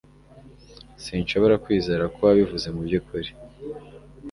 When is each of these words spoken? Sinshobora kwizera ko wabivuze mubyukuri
Sinshobora 1.03 1.55
kwizera 1.63 2.03
ko 2.13 2.19
wabivuze 2.27 2.67
mubyukuri 2.75 3.29